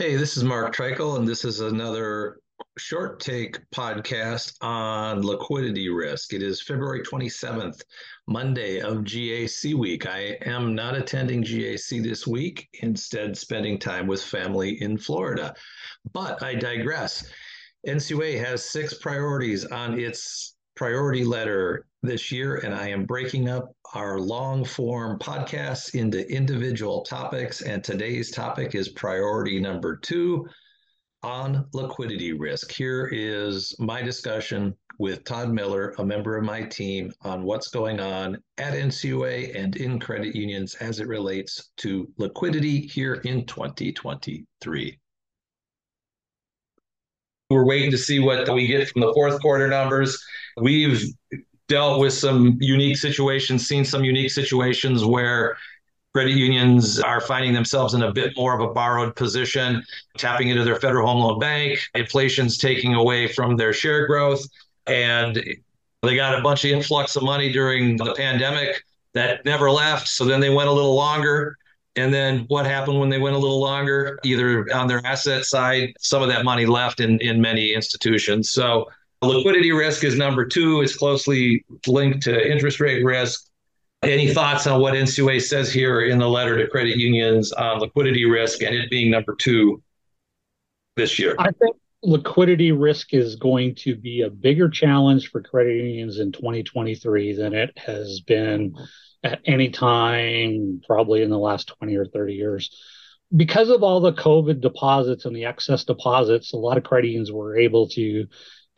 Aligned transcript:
Hey, 0.00 0.14
this 0.14 0.36
is 0.36 0.44
Mark 0.44 0.76
Treichel, 0.76 1.18
and 1.18 1.26
this 1.26 1.44
is 1.44 1.58
another 1.58 2.38
short 2.78 3.18
take 3.18 3.58
podcast 3.70 4.54
on 4.60 5.22
liquidity 5.22 5.88
risk. 5.88 6.32
It 6.32 6.40
is 6.40 6.62
February 6.62 7.00
27th, 7.00 7.82
Monday 8.28 8.78
of 8.78 8.98
GAC 8.98 9.74
week. 9.74 10.06
I 10.06 10.38
am 10.42 10.76
not 10.76 10.94
attending 10.94 11.42
GAC 11.42 12.00
this 12.00 12.28
week, 12.28 12.68
instead, 12.74 13.36
spending 13.36 13.76
time 13.76 14.06
with 14.06 14.22
family 14.22 14.80
in 14.80 14.98
Florida. 14.98 15.52
But 16.12 16.44
I 16.44 16.54
digress. 16.54 17.28
NCUA 17.84 18.38
has 18.38 18.64
six 18.64 18.94
priorities 18.94 19.64
on 19.64 19.98
its 19.98 20.54
priority 20.78 21.24
letter 21.24 21.84
this 22.04 22.30
year, 22.30 22.58
and 22.58 22.72
I 22.72 22.88
am 22.88 23.04
breaking 23.04 23.48
up 23.48 23.74
our 23.94 24.20
long 24.20 24.64
form 24.64 25.18
podcasts 25.18 25.96
into 25.96 26.30
individual 26.32 27.02
topics. 27.02 27.62
And 27.62 27.82
today's 27.82 28.30
topic 28.30 28.76
is 28.76 28.88
priority 28.90 29.58
number 29.58 29.96
two 29.96 30.46
on 31.24 31.66
liquidity 31.72 32.32
risk. 32.32 32.70
Here 32.70 33.10
is 33.12 33.74
my 33.80 34.02
discussion 34.02 34.72
with 35.00 35.24
Todd 35.24 35.50
Miller, 35.50 35.96
a 35.98 36.04
member 36.04 36.36
of 36.36 36.44
my 36.44 36.62
team, 36.62 37.12
on 37.22 37.42
what's 37.42 37.70
going 37.70 37.98
on 37.98 38.38
at 38.58 38.74
NCUA 38.74 39.60
and 39.60 39.74
in 39.74 39.98
credit 39.98 40.36
unions 40.36 40.76
as 40.76 41.00
it 41.00 41.08
relates 41.08 41.72
to 41.78 42.08
liquidity 42.18 42.82
here 42.82 43.14
in 43.14 43.44
2023. 43.46 45.00
We're 47.50 47.64
waiting 47.66 47.90
to 47.90 47.98
see 47.98 48.20
what 48.20 48.48
we 48.54 48.68
get 48.68 48.88
from 48.88 49.00
the 49.00 49.12
fourth 49.14 49.40
quarter 49.40 49.66
numbers. 49.66 50.22
We've 50.60 51.02
dealt 51.68 52.00
with 52.00 52.12
some 52.12 52.56
unique 52.60 52.96
situations, 52.96 53.66
seen 53.68 53.84
some 53.84 54.04
unique 54.04 54.30
situations 54.30 55.04
where 55.04 55.56
credit 56.14 56.34
unions 56.34 56.98
are 56.98 57.20
finding 57.20 57.52
themselves 57.52 57.94
in 57.94 58.02
a 58.02 58.12
bit 58.12 58.32
more 58.36 58.54
of 58.54 58.60
a 58.60 58.72
borrowed 58.72 59.14
position, 59.14 59.84
tapping 60.16 60.48
into 60.48 60.64
their 60.64 60.76
Federal 60.76 61.06
Home 61.06 61.20
Loan 61.20 61.38
Bank. 61.38 61.78
Inflation's 61.94 62.58
taking 62.58 62.94
away 62.94 63.28
from 63.28 63.56
their 63.56 63.72
share 63.72 64.06
growth. 64.06 64.42
And 64.86 65.36
they 66.02 66.16
got 66.16 66.38
a 66.38 66.42
bunch 66.42 66.64
of 66.64 66.70
influx 66.70 67.16
of 67.16 67.22
money 67.22 67.52
during 67.52 67.96
the 67.96 68.14
pandemic 68.14 68.82
that 69.12 69.44
never 69.44 69.70
left. 69.70 70.08
So 70.08 70.24
then 70.24 70.40
they 70.40 70.50
went 70.50 70.68
a 70.68 70.72
little 70.72 70.94
longer. 70.94 71.56
And 71.96 72.12
then 72.14 72.46
what 72.48 72.64
happened 72.64 72.98
when 72.98 73.10
they 73.10 73.18
went 73.18 73.36
a 73.36 73.38
little 73.38 73.60
longer? 73.60 74.18
Either 74.24 74.66
on 74.74 74.86
their 74.86 75.04
asset 75.04 75.44
side, 75.44 75.92
some 75.98 76.22
of 76.22 76.28
that 76.28 76.44
money 76.44 76.64
left 76.64 77.00
in, 77.00 77.18
in 77.20 77.40
many 77.40 77.74
institutions. 77.74 78.50
So 78.50 78.86
liquidity 79.22 79.72
risk 79.72 80.04
is 80.04 80.16
number 80.16 80.44
two, 80.44 80.80
It's 80.80 80.96
closely 80.96 81.64
linked 81.86 82.22
to 82.22 82.50
interest 82.50 82.80
rate 82.80 83.04
risk. 83.04 83.46
Any 84.02 84.32
thoughts 84.32 84.66
on 84.68 84.80
what 84.80 84.94
NCUA 84.94 85.42
says 85.42 85.72
here 85.72 86.02
in 86.02 86.18
the 86.18 86.28
letter 86.28 86.56
to 86.56 86.68
credit 86.68 86.96
unions 86.96 87.52
on 87.52 87.80
liquidity 87.80 88.26
risk 88.26 88.62
and 88.62 88.74
it 88.74 88.90
being 88.90 89.10
number 89.10 89.34
two 89.34 89.82
this 90.96 91.18
year? 91.18 91.34
I 91.38 91.50
think 91.50 91.76
liquidity 92.04 92.70
risk 92.70 93.12
is 93.12 93.34
going 93.34 93.74
to 93.74 93.96
be 93.96 94.22
a 94.22 94.30
bigger 94.30 94.68
challenge 94.68 95.30
for 95.30 95.42
credit 95.42 95.74
unions 95.74 96.20
in 96.20 96.30
2023 96.30 97.32
than 97.32 97.54
it 97.54 97.76
has 97.76 98.20
been 98.20 98.76
at 99.24 99.40
any 99.44 99.68
time, 99.70 100.80
probably 100.86 101.22
in 101.22 101.30
the 101.30 101.38
last 101.38 101.72
20 101.78 101.96
or 101.96 102.06
30 102.06 102.34
years. 102.34 102.70
Because 103.34 103.68
of 103.68 103.82
all 103.82 104.00
the 104.00 104.12
COVID 104.12 104.60
deposits 104.60 105.24
and 105.24 105.34
the 105.34 105.44
excess 105.44 105.84
deposits, 105.84 106.52
a 106.52 106.56
lot 106.56 106.78
of 106.78 106.84
credit 106.84 107.08
unions 107.08 107.32
were 107.32 107.58
able 107.58 107.88
to 107.88 108.26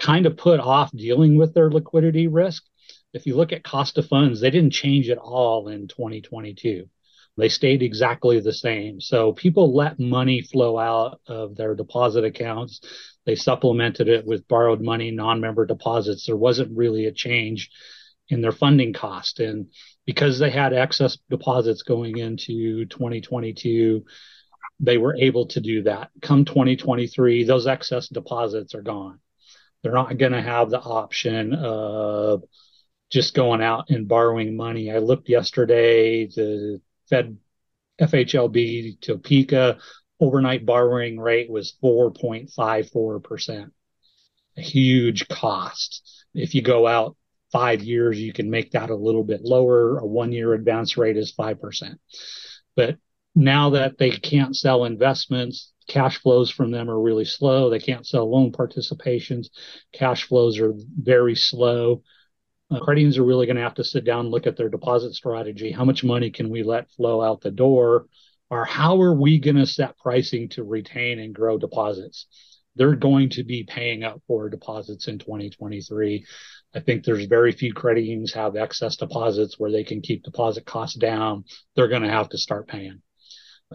kind 0.01 0.27
of 0.27 0.37
put 0.37 0.59
off 0.59 0.91
dealing 0.93 1.37
with 1.37 1.55
their 1.55 1.71
liquidity 1.71 2.27
risk. 2.27 2.65
If 3.13 3.27
you 3.27 3.37
look 3.37 3.53
at 3.53 3.63
cost 3.63 3.99
of 3.99 4.07
funds, 4.07 4.41
they 4.41 4.51
didn't 4.51 4.73
change 4.73 5.11
at 5.11 5.19
all 5.19 5.69
in 5.69 5.89
2022. 5.89 6.89
They 7.37 7.49
stayed 7.49 7.83
exactly 7.83 8.41
the 8.41 8.53
same. 8.53 9.01
So 9.01 9.33
people 9.33 9.75
let 9.75 9.99
money 9.99 10.43
flow 10.43 10.79
out 10.79 11.21
of 11.27 11.57
their 11.57 11.75
deposit 11.75 12.25
accounts. 12.25 12.81
They 13.25 13.35
supplemented 13.35 14.09
it 14.09 14.27
with 14.27 14.49
borrowed 14.49 14.81
money, 14.81 15.11
non 15.11 15.41
member 15.41 15.67
deposits. 15.67 16.27
There 16.27 16.37
wasn't 16.37 16.77
really 16.77 17.07
a 17.07 17.13
change 17.13 17.71
in 18.29 18.41
their 18.41 18.53
funding 18.53 18.93
cost. 18.93 19.41
And 19.41 19.69
because 20.07 20.39
they 20.39 20.51
had 20.51 20.73
excess 20.73 21.19
deposits 21.29 21.83
going 21.83 22.19
into 22.19 22.87
2022, 22.87 24.05
they 24.81 24.99
were 24.99 25.17
able 25.17 25.47
to 25.49 25.61
do 25.61 25.83
that. 25.83 26.11
Come 26.23 26.45
2023, 26.45 27.45
those 27.45 27.67
excess 27.67 28.09
deposits 28.09 28.75
are 28.75 28.83
gone. 28.83 29.21
They're 29.83 29.93
not 29.93 30.19
going 30.19 30.33
to 30.33 30.43
have 30.43 30.71
the 30.71 30.81
option 30.81 31.55
of 31.55 32.45
just 33.11 33.35
going 33.35 33.63
out 33.63 33.91
and 33.91 34.07
borrowing 34.09 34.57
money. 34.57 34.91
I 34.91 34.99
looked 34.99 35.29
yesterday, 35.29 36.27
the 36.27 36.81
Fed 37.09 37.37
FHLB 38.01 39.01
Topeka 39.01 39.79
overnight 40.21 40.65
borrowing 40.65 41.19
rate 41.19 41.51
was 41.51 41.75
4.54%. 41.83 43.71
A 44.57 44.61
huge 44.61 45.29
cost. 45.29 46.27
If 46.35 46.55
you 46.55 46.63
go 46.63 46.87
out 46.87 47.17
five 47.51 47.83
years, 47.83 48.21
you 48.21 48.33
can 48.33 48.51
make 48.51 48.73
that 48.73 48.91
a 48.91 48.95
little 48.95 49.25
bit 49.25 49.43
lower. 49.43 49.99
A 49.99 50.07
one 50.07 50.33
year 50.33 50.55
advance 50.55 50.97
rate 50.97 51.17
is 51.17 51.35
5%. 51.35 51.97
But 52.77 52.97
now 53.35 53.71
that 53.71 53.99
they 53.99 54.11
can't 54.11 54.57
sell 54.57 54.85
investments, 54.85 55.73
cash 55.91 56.19
flows 56.19 56.51
from 56.51 56.71
them 56.71 56.89
are 56.89 57.01
really 57.01 57.25
slow. 57.25 57.69
They 57.69 57.81
can't 57.81 58.07
sell 58.07 58.31
loan 58.31 58.53
participations. 58.53 59.49
Cash 59.93 60.29
flows 60.29 60.61
are 60.61 60.73
very 60.97 61.35
slow. 61.35 62.03
Uh, 62.71 62.79
credit 62.79 63.01
unions 63.01 63.19
are 63.19 63.25
really 63.25 63.47
going 63.47 63.57
to 63.57 63.63
have 63.63 63.75
to 63.75 63.85
sit 63.85 64.05
down 64.05 64.21
and 64.21 64.31
look 64.31 64.47
at 64.47 64.57
their 64.57 64.69
deposit 64.69 65.15
strategy. 65.15 65.73
How 65.73 65.85
much 65.85 66.05
money 66.05 66.31
can 66.31 66.49
we 66.49 66.63
let 66.63 66.91
flow 66.93 67.21
out 67.21 67.41
the 67.41 67.51
door? 67.51 68.07
Or 68.51 68.65
how 68.65 69.01
are 69.03 69.15
we 69.15 69.41
going 69.41 69.57
to 69.57 69.67
set 69.67 69.99
pricing 69.99 70.49
to 70.51 70.63
retain 70.63 71.19
and 71.19 71.35
grow 71.35 71.59
deposits? 71.59 72.27
They're 72.77 72.95
going 72.95 73.31
to 73.31 73.43
be 73.43 73.65
paying 73.65 74.05
up 74.05 74.23
for 74.29 74.49
deposits 74.49 75.09
in 75.09 75.19
2023. 75.19 76.25
I 76.73 76.81
think 76.81 77.05
there's 77.05 77.25
very 77.25 77.51
few 77.51 77.75
credit 77.75 78.05
unions 78.05 78.33
have 78.35 78.55
excess 78.55 78.97
deposits 78.97 79.59
where 79.59 79.73
they 79.73 79.83
can 79.83 80.03
keep 80.03 80.23
deposit 80.23 80.65
costs 80.67 80.97
down. 80.97 81.45
They're 81.75 81.89
going 81.89 82.03
to 82.03 82.11
have 82.11 82.29
to 82.29 82.39
start 82.39 82.69
paying. 82.69 83.03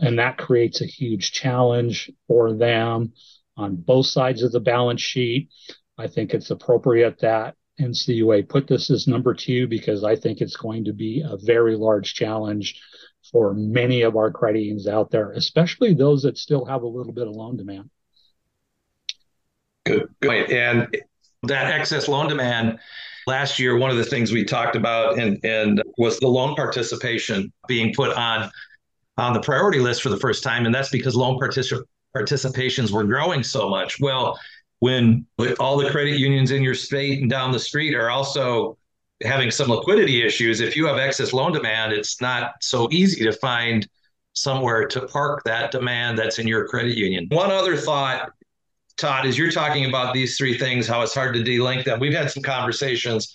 And 0.02 0.20
that 0.20 0.38
creates 0.38 0.82
a 0.82 0.86
huge 0.86 1.32
challenge 1.32 2.12
for 2.28 2.54
them 2.54 3.14
on 3.58 3.76
both 3.76 4.08
sides 4.08 4.44
of 4.44 4.52
the 4.52 4.60
balance 4.60 5.02
sheet. 5.02 5.50
I 5.98 6.08
think 6.08 6.34
it's 6.34 6.52
appropriate 6.52 7.20
that 7.20 7.56
NCUA 7.80 8.50
put 8.50 8.68
this 8.68 8.90
as 8.90 9.08
number 9.08 9.34
two 9.34 9.68
because 9.68 10.04
I 10.04 10.16
think 10.16 10.42
it's 10.42 10.56
going 10.56 10.86
to 10.86 10.94
be 10.94 11.24
a 11.26 11.38
very 11.38 11.76
large 11.76 12.14
challenge 12.14 12.82
for 13.32 13.54
many 13.54 14.02
of 14.02 14.16
our 14.16 14.32
credit 14.32 14.60
unions 14.60 14.88
out 14.88 15.12
there, 15.12 15.32
especially 15.32 15.94
those 15.94 16.24
that 16.24 16.38
still 16.38 16.66
have 16.66 16.84
a 16.84 16.88
little 16.88 17.14
bit 17.14 17.28
of 17.28 17.36
loan 17.36 17.58
demand. 17.58 17.90
Good 19.86 20.08
point. 20.22 20.50
And 20.52 20.88
that 21.44 21.72
excess 21.72 22.08
loan 22.08 22.28
demand 22.28 22.80
last 23.28 23.60
year, 23.60 23.78
one 23.78 23.92
of 23.92 23.98
the 23.98 24.06
things 24.06 24.32
we 24.32 24.44
talked 24.44 24.76
about 24.76 25.20
and, 25.20 25.44
and 25.44 25.82
was 25.98 26.20
the 26.20 26.28
loan 26.28 26.56
participation 26.56 27.52
being 27.68 27.94
put 27.94 28.16
on 28.16 28.50
on 29.18 29.34
the 29.34 29.40
priority 29.40 29.80
list 29.80 30.02
for 30.02 30.10
the 30.10 30.18
first 30.18 30.44
time, 30.44 30.66
and 30.66 30.74
that's 30.74 30.90
because 30.90 31.16
loan 31.16 31.40
particip- 31.40 31.84
participations 32.16 32.92
were 32.92 33.04
growing 33.04 33.44
so 33.44 33.70
much. 33.70 34.00
Well, 34.00 34.40
when 34.80 35.26
all 35.60 35.78
the 35.78 35.90
credit 35.90 36.20
unions 36.20 36.52
in 36.52 36.62
your 36.62 36.76
state 36.76 37.22
and 37.22 37.30
down 37.30 37.52
the 37.52 37.60
street 37.60 37.96
are 37.96 38.10
also 38.10 38.78
having 39.24 39.50
some 39.52 39.70
liquidity 39.70 40.26
issues, 40.26 40.60
if 40.60 40.76
you 40.76 40.86
have 40.86 40.98
excess 40.98 41.34
loan 41.34 41.54
demand, 41.54 41.94
it's 41.94 42.20
not 42.22 42.54
so 42.62 42.90
easy 42.92 43.24
to 43.24 43.32
find 43.32 43.88
somewhere 44.34 44.86
to 44.86 45.08
park 45.08 45.42
that 45.46 45.72
demand 45.72 46.20
that's 46.20 46.40
in 46.40 46.48
your 46.48 46.68
credit 46.68 46.98
union. 46.98 47.26
One 47.30 47.52
other 47.52 47.78
thought, 47.78 48.32
Todd, 48.98 49.26
is 49.26 49.38
you're 49.38 49.52
talking 49.52 49.86
about 49.86 50.14
these 50.14 50.38
three 50.38 50.58
things, 50.58 50.88
how 50.88 51.02
it's 51.02 51.14
hard 51.14 51.36
to 51.36 51.44
delink 51.44 51.86
them. 51.86 52.00
We've 52.00 52.14
had 52.14 52.30
some 52.30 52.44
conversations 52.44 53.34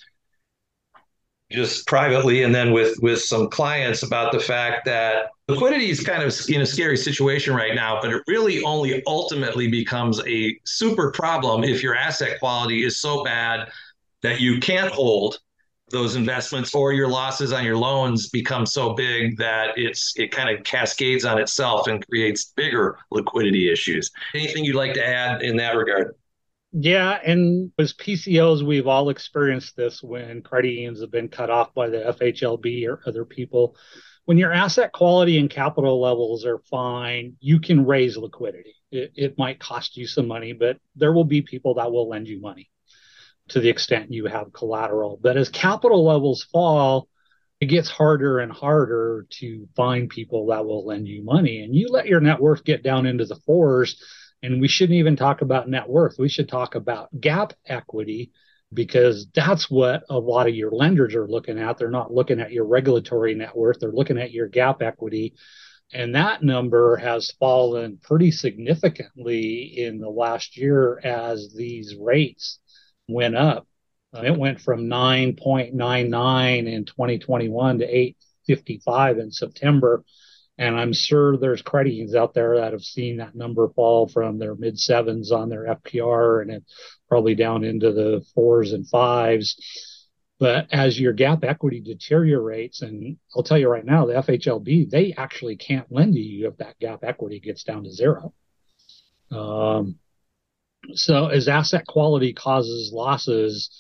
just 1.51 1.87
privately 1.87 2.43
and 2.43 2.55
then 2.55 2.73
with 2.73 2.99
with 3.01 3.21
some 3.21 3.49
clients 3.49 4.03
about 4.03 4.33
the 4.33 4.39
fact 4.39 4.85
that 4.85 5.31
liquidity 5.49 5.91
is 5.91 6.01
kind 6.01 6.23
of 6.23 6.33
in 6.49 6.61
a 6.61 6.67
scary 6.67 6.97
situation 6.97 7.55
right 7.55 7.75
now 7.75 8.01
but 8.01 8.13
it 8.13 8.23
really 8.29 8.63
only 8.63 9.03
ultimately 9.07 9.69
becomes 9.69 10.21
a 10.27 10.57
super 10.65 11.11
problem 11.11 11.65
if 11.65 11.83
your 11.83 11.95
asset 11.95 12.39
quality 12.39 12.85
is 12.85 13.01
so 13.01 13.25
bad 13.25 13.69
that 14.23 14.41
you 14.41 14.61
can't 14.61 14.93
hold 14.93 15.39
those 15.91 16.15
investments 16.15 16.75
or 16.75 16.93
your 16.93 17.09
losses 17.09 17.53
on 17.53 17.65
your 17.65 17.77
loans 17.77 18.29
become 18.29 18.65
so 18.65 18.95
big 18.95 19.37
that 19.37 19.77
it's 19.77 20.15
it 20.17 20.31
kind 20.31 20.49
of 20.49 20.65
cascades 20.65 21.25
on 21.25 21.39
itself 21.39 21.87
and 21.87 22.07
creates 22.07 22.53
bigger 22.57 22.99
liquidity 23.11 23.71
issues. 23.71 24.11
Anything 24.35 24.65
you'd 24.65 24.77
like 24.77 24.95
to 24.95 25.07
add 25.07 25.43
in 25.43 25.57
that 25.57 25.77
regard? 25.77 26.15
Yeah, 26.73 27.19
and 27.25 27.73
as 27.79 27.95
PCOs, 27.95 28.65
we've 28.65 28.87
all 28.87 29.09
experienced 29.09 29.77
this 29.77 30.03
when 30.03 30.43
credit 30.43 30.71
unions 30.71 31.01
have 31.01 31.11
been 31.11 31.29
cut 31.29 31.51
off 31.51 31.75
by 31.75 31.89
the 31.89 31.99
FHLB 31.99 32.87
or 32.87 33.01
other 33.07 33.25
people. 33.25 33.77
When 34.25 34.39
your 34.39 34.53
asset 34.53 34.93
quality 34.93 35.39
and 35.39 35.51
capital 35.51 36.01
levels 36.01 36.45
are 36.45 36.61
fine, 36.71 37.37
you 37.41 37.59
can 37.59 37.87
raise 37.87 38.17
liquidity. 38.17 38.77
It, 38.93 39.13
it 39.17 39.39
might 39.39 39.59
cost 39.59 39.97
you 39.97 40.07
some 40.07 40.29
money, 40.29 40.53
but 40.53 40.79
there 40.95 41.13
will 41.13 41.25
be 41.25 41.43
people 41.43 41.75
that 41.75 41.91
will 41.91 42.09
lend 42.09 42.29
you 42.29 42.41
money 42.41 42.71
to 43.49 43.59
the 43.59 43.69
extent 43.69 44.13
you 44.13 44.27
have 44.27 44.53
collateral. 44.53 45.19
But 45.21 45.37
as 45.37 45.49
capital 45.49 46.05
levels 46.05 46.45
fall, 46.53 47.09
it 47.61 47.67
gets 47.67 47.91
harder 47.91 48.39
and 48.39 48.53
harder 48.53 49.27
to 49.41 49.69
find 49.75 50.09
people 50.09 50.47
that 50.47 50.65
will 50.65 50.87
lend 50.87 51.09
you 51.09 51.25
money. 51.25 51.63
And 51.63 51.75
you 51.75 51.89
let 51.89 52.07
your 52.07 52.21
net 52.21 52.41
worth 52.41 52.65
get 52.65 52.85
down 52.85 53.07
into 53.07 53.25
the 53.25 53.41
fours, 53.45 54.01
and 54.43 54.61
we 54.61 54.69
shouldn't 54.69 54.99
even 54.99 55.17
talk 55.17 55.43
about 55.43 55.69
net 55.69 55.89
worth. 55.89 56.17
We 56.19 56.29
should 56.29 56.49
talk 56.49 56.75
about 56.75 57.15
GAAP 57.15 57.53
equity 57.67 58.33
because 58.73 59.27
that's 59.35 59.71
what 59.71 60.05
a 60.09 60.19
lot 60.19 60.49
of 60.49 60.55
your 60.55 60.71
lenders 60.71 61.15
are 61.15 61.27
looking 61.27 61.59
at. 61.59 61.77
They're 61.79 61.91
not 61.91 62.13
looking 62.13 62.41
at 62.41 62.53
your 62.53 62.65
regulatory 62.65 63.35
net 63.35 63.57
worth, 63.57 63.81
they're 63.81 63.93
looking 63.93 64.19
at 64.19 64.33
your 64.33 64.49
GAAP 64.49 64.83
equity. 64.83 65.35
And 65.93 66.15
that 66.15 66.43
number 66.43 66.97
has 66.97 67.33
fallen 67.33 67.99
pretty 68.01 68.31
significantly 68.31 69.75
in 69.77 69.99
the 69.99 70.09
last 70.09 70.57
year 70.57 71.01
as 71.03 71.53
these 71.53 71.97
rates 71.97 72.61
went 73.09 73.37
up. 73.37 73.67
Uh, 74.15 74.23
it 74.23 74.39
went 74.39 74.61
from 74.61 74.87
9.99 74.87 76.73
in 76.73 76.85
2021 76.85 77.79
to 77.79 77.85
855 77.85 79.19
in 79.19 79.33
September. 79.33 80.05
And 80.61 80.79
I'm 80.79 80.93
sure 80.93 81.39
there's 81.39 81.63
credit 81.63 81.93
unions 81.93 82.15
out 82.15 82.35
there 82.35 82.59
that 82.59 82.73
have 82.73 82.83
seen 82.83 83.17
that 83.17 83.35
number 83.35 83.71
fall 83.71 84.07
from 84.07 84.39
their 84.39 84.55
mid 84.55 84.79
sevens 84.79 85.33
on 85.33 85.49
their 85.49 85.75
FPR 85.75 86.43
and 86.43 86.51
it's 86.51 87.01
probably 87.09 87.35
down 87.35 87.65
into 87.65 87.93
the 87.93 88.23
fours 88.35 88.75
and 88.75 88.87
fives. 88.87 89.57
But 90.39 90.67
as 90.71 91.01
your 91.01 91.15
GAAP 91.15 91.45
equity 91.45 91.81
deteriorates, 91.81 92.83
and 92.83 93.17
I'll 93.35 93.43
tell 93.43 93.57
you 93.57 93.71
right 93.71 93.85
now, 93.85 94.05
the 94.05 94.13
FHLB, 94.13 94.91
they 94.91 95.15
actually 95.17 95.57
can't 95.57 95.91
lend 95.91 96.13
to 96.13 96.21
you 96.21 96.49
if 96.49 96.59
that 96.59 96.79
GAAP 96.79 97.05
equity 97.05 97.41
gets 97.41 97.65
down 97.65 97.85
to 97.85 97.91
zero. 97.91 98.35
Um, 99.31 99.99
so 100.93 101.29
as 101.29 101.49
asset 101.49 101.87
quality 101.87 102.35
causes 102.35 102.93
losses, 102.93 103.71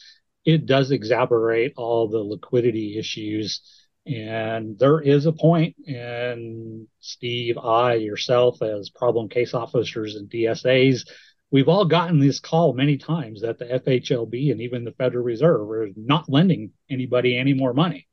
it 0.47 0.65
does 0.65 0.91
exacerbate 0.93 1.75
all 1.76 2.09
the 2.09 2.19
liquidity 2.19 2.99
issues. 2.99 3.61
And 4.06 4.79
there 4.79 5.00
is 5.00 5.26
a 5.26 5.32
point, 5.32 5.76
and 5.87 6.88
Steve, 7.00 7.58
I, 7.58 7.94
yourself, 7.94 8.62
as 8.62 8.91
problem 8.91 9.29
case 9.29 9.52
officers 9.52 10.17
and 10.17 10.29
DSAs, 10.29 11.06
we've 11.50 11.69
all 11.69 11.85
gotten 11.85 12.19
this 12.19 12.41
call 12.41 12.73
many 12.73 12.97
times 12.97 13.43
that 13.43 13.58
the 13.58 13.67
FHLB 13.67 14.52
and 14.52 14.62
even 14.62 14.85
the 14.85 14.93
Federal 14.93 15.25
Reserve 15.25 15.70
are 15.70 15.88
not 15.97 16.31
lending 16.31 16.73
anybody 16.88 17.37
any 17.37 17.52
more 17.52 17.75
money. 17.75 18.08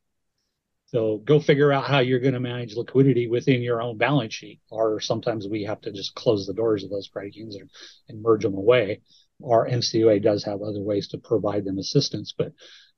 So 0.87 1.17
go 1.17 1.39
figure 1.39 1.71
out 1.71 1.85
how 1.85 1.99
you're 1.99 2.19
going 2.19 2.33
to 2.33 2.39
manage 2.39 2.75
liquidity 2.75 3.27
within 3.27 3.61
your 3.61 3.81
own 3.81 3.97
balance 3.97 4.33
sheet. 4.33 4.61
Or 4.69 5.01
sometimes 5.01 5.47
we 5.47 5.63
have 5.63 5.81
to 5.81 5.91
just 5.91 6.15
close 6.15 6.47
the 6.47 6.53
doors 6.53 6.83
of 6.83 6.89
those 6.89 7.09
credit 7.09 7.35
unions 7.35 7.57
and, 8.07 8.21
merge 8.21 8.43
them 8.43 8.55
away. 8.55 9.01
Our 9.45 9.67
NCUA 9.67 10.23
does 10.23 10.45
have 10.45 10.61
other 10.61 10.81
ways 10.81 11.09
to 11.09 11.17
provide 11.17 11.65
them 11.65 11.77
assistance, 11.77 12.33
but 12.35 12.53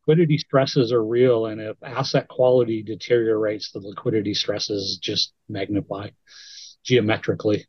liquidity 0.07 0.38
stresses 0.38 0.92
are 0.92 1.04
real. 1.04 1.48
And 1.48 1.62
if 1.62 1.78
asset 1.84 2.28
quality 2.28 2.84
deteriorates, 2.84 3.72
the 3.72 3.80
liquidity 3.80 4.34
stresses 4.34 4.98
just 5.01 5.34
magnify 5.48 6.10
geometrically. 6.84 7.68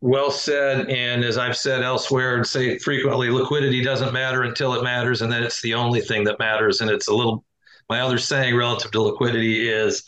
Well 0.00 0.30
said. 0.30 0.88
And 0.88 1.24
as 1.24 1.38
I've 1.38 1.56
said 1.56 1.82
elsewhere 1.82 2.36
and 2.36 2.46
say 2.46 2.78
frequently, 2.78 3.30
liquidity 3.30 3.82
doesn't 3.82 4.12
matter 4.12 4.42
until 4.42 4.74
it 4.74 4.82
matters. 4.82 5.22
And 5.22 5.30
then 5.30 5.42
it's 5.42 5.60
the 5.62 5.74
only 5.74 6.00
thing 6.00 6.24
that 6.24 6.38
matters. 6.38 6.80
And 6.80 6.90
it's 6.90 7.08
a 7.08 7.14
little 7.14 7.44
my 7.88 8.00
other 8.00 8.18
saying 8.18 8.56
relative 8.56 8.90
to 8.90 9.02
liquidity 9.02 9.68
is 9.68 10.02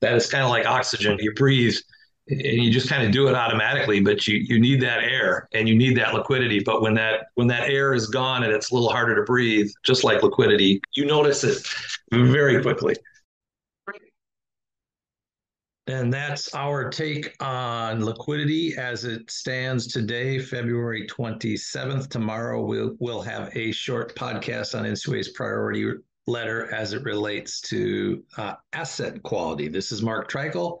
that 0.00 0.14
it's 0.14 0.30
kind 0.30 0.44
of 0.44 0.50
like 0.50 0.66
oxygen. 0.66 1.18
You 1.20 1.34
breathe 1.34 1.74
and 2.28 2.40
you 2.40 2.70
just 2.70 2.88
kind 2.88 3.04
of 3.04 3.12
do 3.12 3.28
it 3.28 3.34
automatically, 3.34 4.00
but 4.00 4.26
you 4.26 4.38
you 4.38 4.58
need 4.58 4.80
that 4.82 5.04
air 5.04 5.48
and 5.54 5.68
you 5.68 5.76
need 5.76 5.96
that 5.96 6.14
liquidity. 6.14 6.60
But 6.60 6.82
when 6.82 6.94
that 6.94 7.26
when 7.34 7.46
that 7.48 7.68
air 7.68 7.94
is 7.94 8.08
gone 8.08 8.42
and 8.42 8.52
it's 8.52 8.70
a 8.70 8.74
little 8.74 8.90
harder 8.90 9.14
to 9.14 9.22
breathe, 9.22 9.70
just 9.84 10.02
like 10.02 10.22
liquidity, 10.22 10.80
you 10.94 11.06
notice 11.06 11.44
it 11.44 11.66
very 12.12 12.60
quickly. 12.62 12.96
And 15.88 16.12
that's 16.12 16.52
our 16.52 16.90
take 16.90 17.36
on 17.40 18.04
liquidity 18.04 18.76
as 18.76 19.04
it 19.04 19.30
stands 19.30 19.86
today, 19.86 20.40
February 20.40 21.06
27th. 21.06 22.08
Tomorrow 22.08 22.64
we'll, 22.64 22.96
we'll 22.98 23.22
have 23.22 23.56
a 23.56 23.70
short 23.70 24.12
podcast 24.16 24.76
on 24.76 24.84
NCUA's 24.84 25.28
priority 25.28 25.92
letter 26.26 26.74
as 26.74 26.92
it 26.92 27.04
relates 27.04 27.60
to 27.60 28.20
uh, 28.36 28.54
asset 28.72 29.22
quality. 29.22 29.68
This 29.68 29.92
is 29.92 30.02
Mark 30.02 30.28
Treichel 30.28 30.80